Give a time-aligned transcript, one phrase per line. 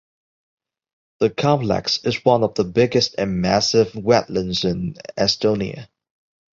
[1.19, 5.89] The complex is one of the biggest and massive wetlands in Estonia.